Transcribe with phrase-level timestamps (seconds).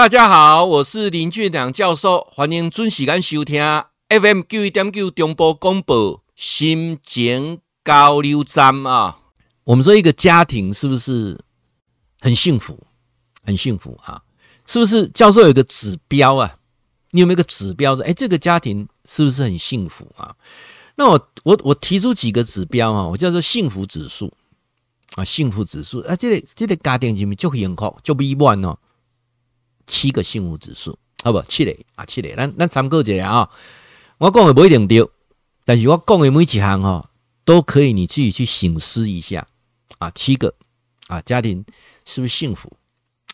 [0.00, 3.62] 大家好，我是林俊良教授，欢迎准时间收听
[4.08, 9.18] FM 九一点九中波广播心情交流站啊。
[9.64, 11.38] 我们说一个家庭是不是
[12.18, 12.82] 很幸福？
[13.42, 14.22] 很幸福啊？
[14.64, 15.06] 是不是？
[15.08, 16.56] 教授有个指标啊？
[17.10, 20.34] 你有没有一个指标说，哎，这个家庭是不是很幸福啊？
[20.96, 24.32] 那我我我提出几个指标啊，我叫做幸福指数
[25.16, 28.78] 啊，幸福指数啊，这个这个家庭里面就幸福，就不一般哦。
[29.90, 31.42] 七个幸福指数，好不？
[31.48, 33.50] 七个啊，七个，咱咱参考一下啊。
[34.18, 35.04] 我讲的不一定对，
[35.64, 37.10] 但是我讲的每一项哈，
[37.44, 39.48] 都可以你自己去醒思一下
[39.98, 40.08] 啊。
[40.12, 40.54] 七个
[41.08, 41.64] 啊，家庭
[42.04, 42.72] 是不是幸福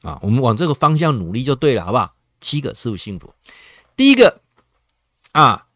[0.00, 0.18] 啊？
[0.22, 2.14] 我们往这个方向努力就对了，好不好？
[2.40, 3.34] 七个是不是幸福？
[3.94, 4.40] 第一个
[5.32, 5.66] 啊，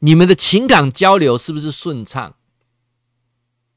[0.00, 2.34] 你们的情感交流是不是顺畅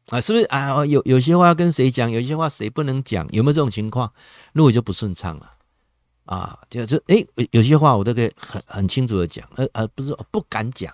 [0.08, 0.20] 啊？
[0.20, 0.86] 是不是啊？
[0.86, 3.28] 有有些话跟谁讲，有些话谁不能讲？
[3.32, 4.12] 有没有这种情况？
[4.54, 5.52] 如果就不顺畅了。
[6.26, 10.94] 啊，就是哎，有些话我都可以很很清楚的讲，而而不是不敢讲，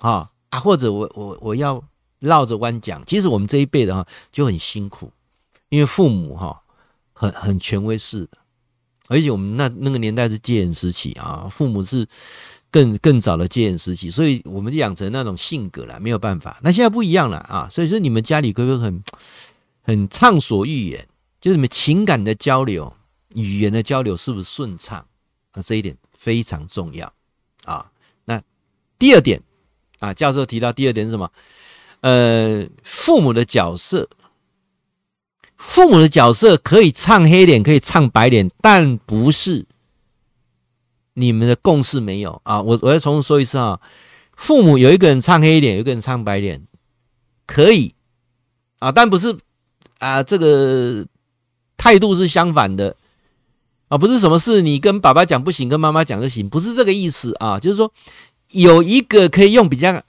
[0.00, 1.82] 啊啊，或者我我我要
[2.18, 3.00] 绕着弯讲。
[3.06, 5.12] 其实我们这一辈的哈就很辛苦，
[5.68, 6.60] 因为父母哈
[7.12, 8.38] 很很权威式的，
[9.08, 12.04] 而且我们那那个年代是戒严时期啊，父母是
[12.72, 16.58] 更更早的戒严时期，所以我们就养成那种性格了，没有办法。
[16.64, 19.04] 那现在不一样了啊，所以说你们家里可不可以很
[19.82, 21.06] 很畅所欲言，
[21.40, 22.92] 就是你们情感的交流。
[23.34, 25.06] 语言的交流是不是顺畅？
[25.52, 27.12] 啊这一点非常重要
[27.64, 27.92] 啊。
[28.24, 28.42] 那
[28.98, 29.42] 第二点
[29.98, 31.30] 啊，教授提到第二点是什么？
[32.00, 34.08] 呃，父母的角色，
[35.56, 39.66] 父母的角色可以唱黑脸，可以唱白脸，但不是
[41.12, 42.62] 你们的共识没有啊。
[42.62, 43.78] 我我再重复说一次啊，
[44.36, 46.66] 父母有一个人唱黑脸，有一个人唱白脸，
[47.46, 47.94] 可以
[48.78, 49.36] 啊，但不是
[49.98, 51.06] 啊，这个
[51.76, 52.96] 态度是相反的。
[53.92, 57.60] 啊，不是什么事你跟爸爸讲不行，跟妈妈讲就行，不是这个意思啊。
[57.60, 57.92] 就是说，
[58.52, 60.02] 有一个可以用比较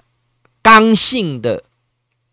[0.61, 1.61] 刚性的，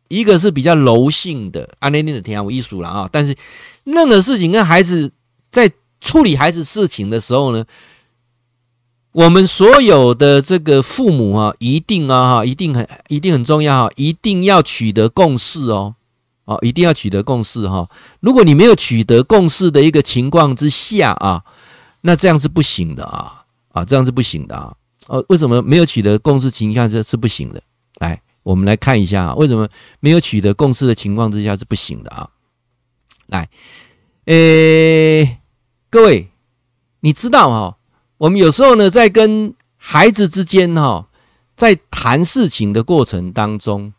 [0.07, 3.09] 一个是比较柔性的，安内内的挺有艺术了啊。
[3.11, 3.35] 但是，
[3.83, 5.11] 任何事情跟孩子
[5.51, 5.69] 在
[6.01, 7.65] 处理孩子事情的时候呢，
[9.11, 15.97] 我们所有的这个父母啊，一定啊哈，一定很一定很重要哈，一定要取得共识哦。
[16.51, 17.89] 哦，一定要取得共识哈！
[18.19, 21.41] 如果你没有取得共识的一个情况之下啊，
[22.01, 23.45] 那这样是不行的啊！
[23.69, 24.75] 啊，这样是不行的啊！
[25.07, 27.63] 哦，为什么没有取得共识情况下是不行的？
[28.01, 29.69] 来，我们来看一下，为什么
[30.01, 32.29] 没有取得共识的情况之下是不行的啊？
[33.29, 33.49] 来，
[34.25, 35.39] 诶，
[35.89, 36.31] 各位，
[36.99, 37.77] 你知道哈，
[38.19, 41.07] 我们有时候呢，在跟孩子之间哈，
[41.55, 43.93] 在谈事情的过程当中。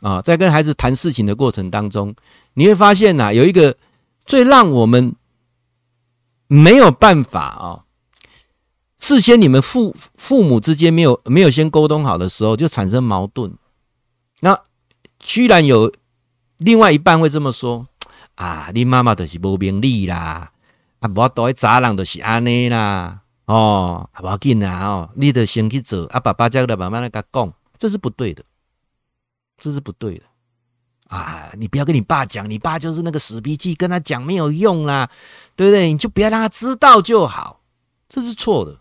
[0.00, 2.14] 啊，在跟孩子谈事情的过程当中，
[2.54, 3.76] 你会发现呐，有一个
[4.24, 5.14] 最让我们
[6.46, 7.84] 没有办法啊，
[8.98, 13.52] 事先你们父父母之间没有没有先沟通好的时候，就产生矛盾。
[14.40, 14.58] 那
[15.18, 15.92] 居然有
[16.58, 17.86] 另外一半会这么说：
[18.36, 20.50] 啊，你妈妈就是无名利啦，
[21.00, 28.42] 啊，我都会砸人都是安尼啦，哦，不要紧啦，哦，你得先去做，啊，爸爸叫他慢慢来跟他讲，这是不对的。
[29.60, 30.24] 这是不对的
[31.08, 31.52] 啊！
[31.58, 35.10] 你不要跟你爸讲，你爸就是那个死脾气，跟他讲没有用啦，
[35.54, 35.92] 对不对？
[35.92, 37.60] 你就不要让他知道就好，
[38.08, 38.80] 这是错的。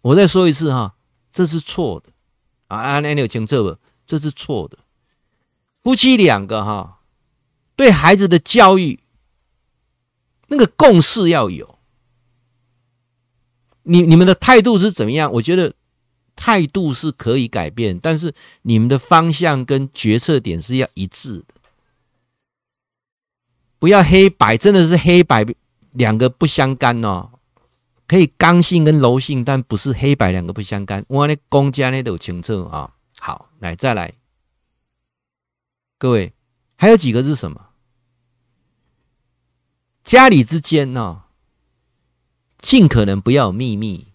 [0.00, 0.96] 我再说一次哈，
[1.30, 2.10] 这是错的
[2.66, 2.98] 啊！
[2.98, 3.78] 那你有清楚不？
[4.04, 4.76] 这是错的。
[5.78, 6.98] 夫妻两个哈，
[7.76, 8.98] 对孩子的教育，
[10.48, 11.78] 那个共识要有。
[13.84, 15.32] 你你们的态度是怎么样？
[15.34, 15.72] 我觉得。
[16.34, 21.54] 态度是可以改变，但是你们的方向跟决策点是要一致的，
[23.78, 25.44] 不要黑白，真的是黑白
[25.92, 27.30] 两个不相干哦。
[28.08, 31.02] 可以刚性跟柔性，但不是黑白两个不相干。
[31.08, 32.94] 我那公家那都清楚啊。
[33.18, 34.12] 好，来再来，
[35.96, 36.34] 各位
[36.76, 37.68] 还有几个是什么？
[40.04, 41.22] 家里之间呢，
[42.58, 44.08] 尽可能不要有秘密，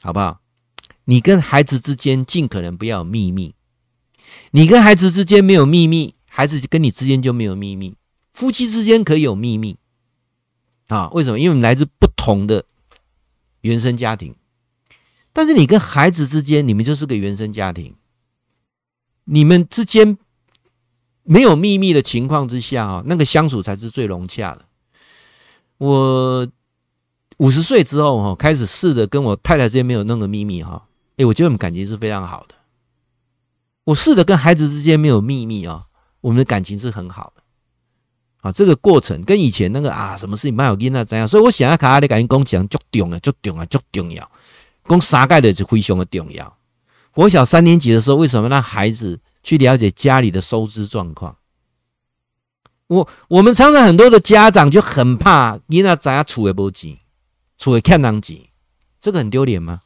[0.00, 0.40] 好不好？
[1.10, 3.52] 你跟孩子之间尽可能不要有秘密，
[4.52, 7.96] 你跟孩子之间没有秘密，孩子跟你之间就没有秘密。
[8.32, 9.76] 夫妻之间可以有秘密
[10.86, 11.10] 啊？
[11.10, 11.40] 为什么？
[11.40, 12.64] 因为我们来自不同的
[13.62, 14.36] 原生家庭，
[15.32, 17.96] 但是你跟孩子之间，你们就是个原生家庭，
[19.24, 20.16] 你们之间
[21.24, 24.64] 没有秘密的情况之下啊，那个相处才是最融洽的。
[25.78, 26.46] 我
[27.38, 30.86] 五十岁之后哈，开始试着跟我太太之间没有那个秘密哈。
[31.20, 32.54] 哎，我觉得我们感情是非常好的。
[33.84, 35.84] 我试着跟孩子之间没有秘密啊，
[36.22, 37.42] 我们的感情是很好的。
[38.38, 41.28] 啊，这个过程跟以前那个啊，什么事情没有劲啊，怎样？
[41.28, 44.30] 所以我想要卡阿的赶紧讲讲，足重要，足重要，足重要。
[44.88, 46.56] 讲三个的就非常的重要。
[47.16, 51.36] 我小三年级的时候，为什么让孩子去了解家里的收支状况？
[52.86, 56.96] 我我们常常很多的家长就很怕，因为咱家厝也无钱，
[57.58, 58.38] 厝也欠人钱，
[58.98, 59.82] 这个很丢脸吗？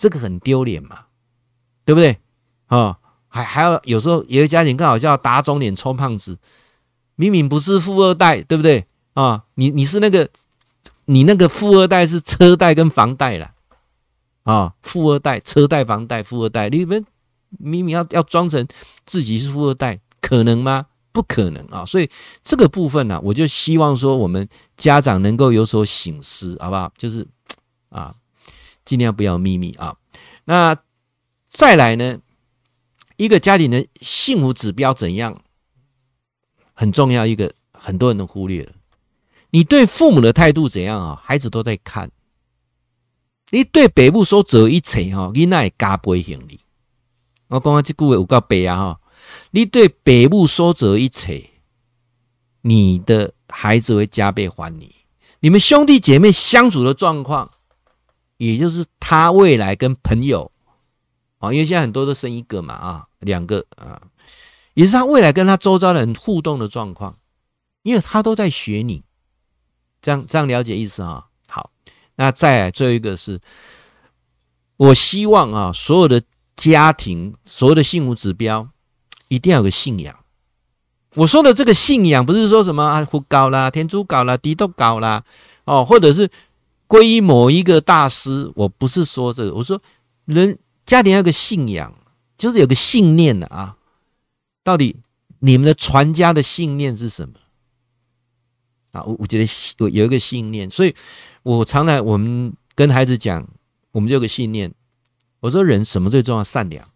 [0.00, 1.04] 这个很丢脸嘛，
[1.84, 2.12] 对不对？
[2.68, 2.96] 啊、哦，
[3.28, 6.38] 还还有有时候有些家庭更好笑，打肿脸充胖子。
[7.16, 9.44] 明明不是富二代，对不对啊？
[9.56, 10.30] 你你是那个，
[11.04, 13.52] 你那个富二代是车贷跟房贷了
[14.44, 14.72] 啊！
[14.80, 17.04] 富二代车贷房贷，富二代，你们
[17.58, 18.66] 明明要要装成
[19.04, 20.86] 自己是富二代，可能吗？
[21.12, 21.84] 不可能啊！
[21.84, 22.08] 所以
[22.42, 24.48] 这个部分呢、啊，我就希望说，我们
[24.78, 26.90] 家长能够有所省思，好不好？
[26.96, 27.26] 就是
[27.90, 28.14] 啊，
[28.90, 29.96] 尽量不要秘密啊。
[30.46, 30.76] 那
[31.46, 32.18] 再来呢，
[33.18, 35.44] 一个家庭的幸福指标怎样？
[36.74, 38.72] 很重要一个，很多人都忽略了。
[39.50, 41.22] 你对父母的态度怎样啊？
[41.22, 42.10] 孩子都在看。
[43.50, 46.58] 你对北部所做一切哈，你那也加倍行李。
[47.46, 49.00] 我刚刚这句话有够白啊哈！
[49.52, 51.48] 你对北部所做一切，
[52.62, 54.96] 你的孩子会加倍还你。
[55.38, 57.52] 你们兄弟姐妹相处的状况，
[58.40, 60.50] 也就是他未来跟朋友
[61.40, 64.00] 啊，因为现在很多都生一个嘛啊，两个啊。
[64.72, 67.18] 也是他未来跟他周遭的人互动的状况，
[67.82, 69.02] 因为他都在学你，
[70.00, 71.26] 这样这样了解意思啊？
[71.48, 71.70] 好，
[72.14, 73.38] 那再来最后一个是，
[74.78, 76.22] 我希望啊，所有的
[76.56, 78.70] 家庭，所有的幸福指标，
[79.28, 80.16] 一定要有个信仰。
[81.16, 85.24] 我说的这个信仰，不是说什么啊佛教啦、天主教啦、基督教啦，
[85.64, 86.30] 哦，或者是
[86.90, 89.80] 皈依某一个大师，我不是说这个，我说
[90.24, 91.94] 人家庭要有个信仰，
[92.36, 93.76] 就是有个信念的啊。
[94.64, 94.96] 到底
[95.38, 97.34] 你们的传家的信念是什么？
[98.90, 99.48] 啊，我我觉得
[99.78, 100.92] 有有一个信念，所以
[101.44, 103.46] 我常常我们跟孩子讲，
[103.92, 104.74] 我们就有个信念。
[105.38, 106.42] 我说人什么最重要？
[106.42, 106.90] 善良，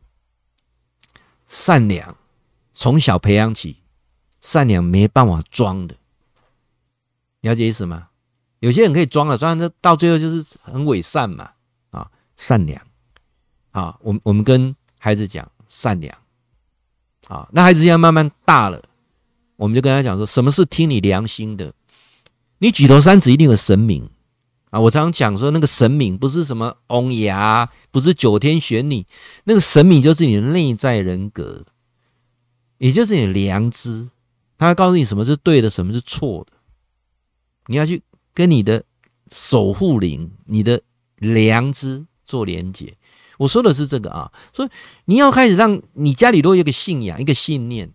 [1.47, 2.17] 善良，
[2.73, 3.77] 从小培养起，
[4.41, 5.95] 善良没办法装的，
[7.43, 8.09] 了解意思吗？
[8.65, 11.51] 有些人可以装了，装这到最后就是很伪善嘛。
[11.91, 12.81] 啊，善良，
[13.73, 16.17] 啊，我们我们跟孩子讲善良。
[17.29, 18.83] 啊，那孩子现在慢慢大了，
[19.57, 21.75] 我们就跟他讲说，什么是听你良心的？
[22.57, 24.09] 你举头三尺一定有神明
[24.71, 24.81] 啊！
[24.81, 27.35] 我常常讲说，那个神明不是什么翁爷，
[27.91, 29.07] 不是九天玄女，
[29.45, 31.67] 那个神明就是你的内在人格，
[32.79, 34.09] 也就是你的良知，
[34.57, 36.53] 他会告诉你什么是对的，什么是错的。
[37.67, 38.03] 你要去
[38.35, 38.85] 跟你的
[39.31, 40.83] 守护灵、你的
[41.17, 42.95] 良知做连结。
[43.39, 44.69] 我说的是这个啊，所以
[45.07, 47.93] 你要开始让你家里都有一个信仰、一个信念。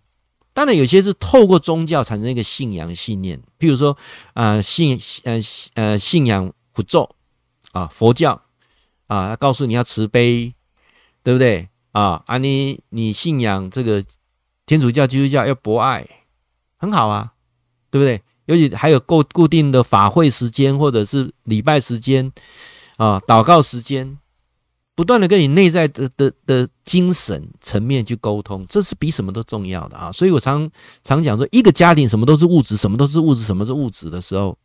[0.51, 3.97] 当然，有些是透过宗教产生一个信仰、信念，譬如说
[4.33, 5.39] 啊、呃，信呃
[5.75, 7.09] 呃信仰佛咒
[7.71, 8.41] 啊，佛教
[9.07, 10.53] 啊，告诉你要慈悲，
[11.23, 12.21] 对不对啊？
[12.25, 14.03] 啊，你你信仰这个
[14.65, 16.05] 天主教、基督教要博爱，
[16.75, 17.33] 很好啊，
[17.89, 18.21] 对不对？
[18.49, 22.31] 尤其还有固固定的法会时间，或者是礼拜时间
[22.97, 24.17] 啊，祷告时间。
[24.95, 30.11] 不断的跟你内在的的的精神层面去沟通，这是比什么都重要的啊！
[30.11, 30.69] 所以我常
[31.03, 34.57] 常讲说，一个家庭什么都是物质，什么都是物质，什么是物质的时候，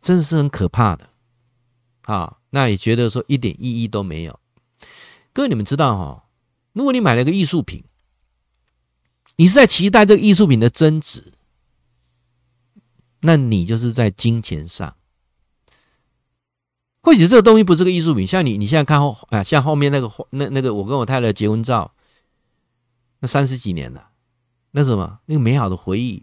[0.00, 1.10] 真的是很可怕的
[2.04, 2.38] 啊！
[2.48, 4.40] 那也觉得说一点意义都没有。
[5.34, 6.24] 各位你们知道哈，
[6.72, 7.84] 如果你买了个艺术品，
[9.36, 11.34] 你是在期待这个艺术品的增值，
[13.20, 14.96] 那你就是在金钱上。
[17.02, 21.94] 或许这个东西不是个艺术品，像你你现在看后啊，像后面那个那那个我跟我太太结婚照，
[23.20, 24.10] 那三十几年了，
[24.72, 26.22] 那什么那个美好的回忆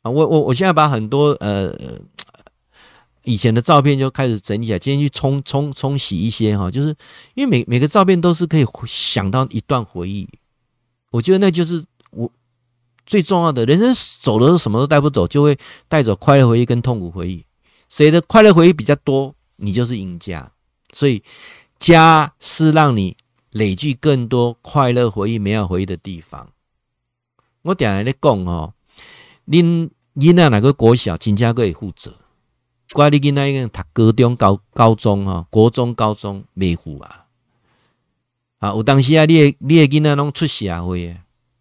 [0.00, 1.70] 啊，我我我现在把很多呃
[3.24, 6.96] 以前的照片就开始整理起来，今天去冲冲冲洗一些哈，就是
[7.34, 10.26] 因为每每个照片都是可以想到一段回忆，
[11.10, 11.84] 我觉得那就是
[13.04, 17.44] 最重要的，人生走的时候什么都带不走，就会带走快乐回忆跟痛苦回忆，
[17.88, 19.34] 谁的快乐回忆比较多？
[19.56, 20.50] 你就是赢家，
[20.92, 21.22] 所以
[21.78, 23.16] 家是让你
[23.50, 26.50] 累积更多快乐回忆、美好回忆的地方。
[27.62, 28.72] 我点来咧讲哦，
[29.46, 32.16] 恁囡仔哪个国小，真正可以负责。
[32.92, 37.26] 怪你囡仔已经读高中、高高中哈，国中、高中没负啊。
[38.58, 41.16] 啊，有当时啊，你的你的囡仔拢出社会，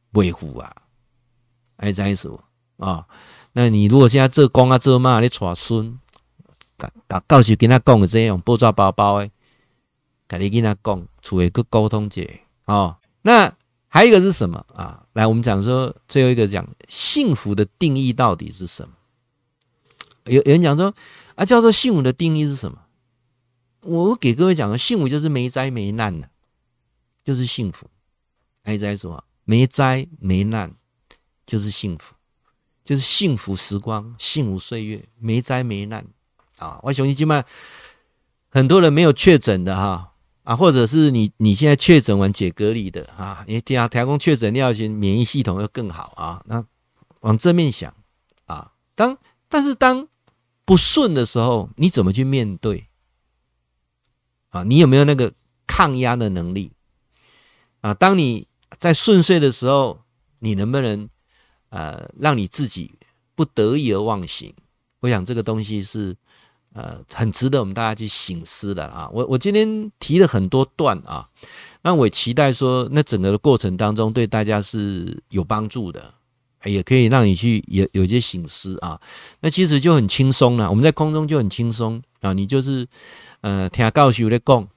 [0.10, 0.76] 没负啊，
[1.82, 2.42] 还怎说
[2.78, 3.06] 啊？
[3.54, 6.00] 那你如果现在做公啊做妈，你带孙。
[6.78, 9.30] 教教授跟他讲的这样，布抓包包的，
[10.28, 12.24] 跟你跟他讲，厝里去沟通一下
[12.66, 12.98] 哦。
[13.24, 13.54] 那
[13.88, 15.06] 还有一个是什么啊？
[15.14, 18.94] 来，我们讲说最后一个讲幸福的定义到底是什么？
[20.26, 20.94] 有有人讲说
[21.36, 22.78] 啊，叫做幸福的定义是什么？
[23.82, 26.30] 我给各位讲，幸福就是没灾没难的，
[27.24, 27.88] 就是幸福。
[28.64, 30.74] 爱在说没灾没难
[31.52, 32.16] 就是幸福，
[32.82, 36.08] 就是幸福时光、幸福岁月，没灾没难
[36.56, 36.80] 啊！
[36.82, 37.46] 我相信今晚
[38.48, 46.42] 很多人没有确诊的哈啊，或者是你你现在确诊完解隔离的啊，你听啊，台工确诊，你要先免疫系统要更好啊。
[46.46, 46.66] 那
[47.20, 47.94] 往正面想
[48.46, 49.18] 啊，当
[49.50, 50.08] 但是当
[50.64, 52.88] 不顺的时候，你怎么去面对
[54.52, 54.64] 啊？
[54.64, 55.34] 你有没有那个
[55.68, 56.72] 抗压的能力
[57.82, 57.94] 啊？
[57.94, 60.06] 当你在顺遂的时候，
[60.40, 61.10] 你能不能
[61.72, 62.94] 呃让你自己
[63.34, 64.54] 不得意而忘形？
[65.00, 66.16] 我想这个东西是
[66.74, 69.10] 呃很值得我们大家去省思的啊。
[69.12, 71.28] 我我今天提了很多段啊，
[71.82, 76.14] 那我也期待说，那整个的过程当中对大家是有帮助的，
[76.66, 79.02] 也可以让你去有有些省思啊。
[79.40, 82.88] 那其实就很轻松了，我们在空中就很轻松啊，你就是
[83.42, 84.68] 呃听教授在讲。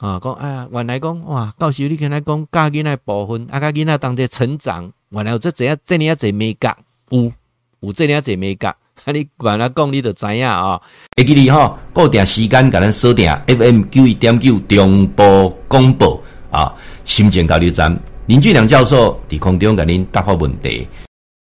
[0.00, 6.76] 啊，讲哎呀，原来讲哇，教授你跟他讲教囡仔部分，啊，教囡仔当在成长，原来有这怎样这样子美甲，
[7.10, 7.32] 有
[7.80, 8.74] 有这样子美感，
[9.06, 10.80] 你原来讲你就知影啊。
[11.16, 16.74] 会记你吼，固定时间甲咱锁定 FM 九一点九中波广播啊，
[17.04, 20.86] 心情交流站林俊良教授伫空中甲您答复问题。